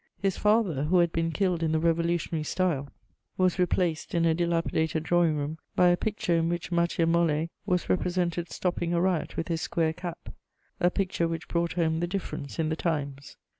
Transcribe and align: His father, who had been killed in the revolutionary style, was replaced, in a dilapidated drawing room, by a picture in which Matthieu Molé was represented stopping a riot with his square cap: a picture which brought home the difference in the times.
His 0.17 0.35
father, 0.35 0.85
who 0.85 0.97
had 0.97 1.11
been 1.11 1.29
killed 1.31 1.61
in 1.61 1.73
the 1.73 1.79
revolutionary 1.79 2.43
style, 2.43 2.89
was 3.37 3.59
replaced, 3.59 4.15
in 4.15 4.25
a 4.25 4.33
dilapidated 4.33 5.03
drawing 5.03 5.35
room, 5.37 5.59
by 5.75 5.89
a 5.89 5.95
picture 5.95 6.35
in 6.37 6.49
which 6.49 6.71
Matthieu 6.71 7.05
Molé 7.05 7.49
was 7.67 7.87
represented 7.87 8.49
stopping 8.49 8.95
a 8.95 8.99
riot 8.99 9.37
with 9.37 9.47
his 9.47 9.61
square 9.61 9.93
cap: 9.93 10.29
a 10.79 10.89
picture 10.89 11.27
which 11.27 11.47
brought 11.47 11.73
home 11.73 11.99
the 11.99 12.07
difference 12.07 12.57
in 12.57 12.69
the 12.69 12.75
times. 12.75 13.37